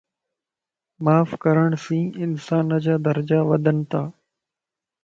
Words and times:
معاف 1.03 1.29
ڪرڻ 1.43 1.69
سين 1.83 2.07
انسانَ 2.23 2.69
جا 2.83 2.95
درجا 3.05 3.39
وڌنتا 3.49 4.01